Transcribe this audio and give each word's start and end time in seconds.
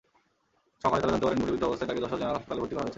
সকালে 0.83 0.99
তাঁরা 1.01 1.13
জানতে 1.13 1.25
পারেন, 1.27 1.39
গুলিবিদ্ধ 1.41 1.65
অবস্থায় 1.69 1.87
তাঁকে 1.89 2.01
যশোর 2.03 2.19
জেনারেল 2.21 2.37
হাসপাতালে 2.39 2.61
ভর্তি 2.61 2.75
রয়েছে। 2.75 2.89